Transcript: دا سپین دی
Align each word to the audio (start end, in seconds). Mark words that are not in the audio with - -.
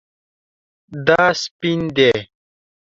دا 1.05 1.21
سپین 1.41 1.81
دی 1.95 2.11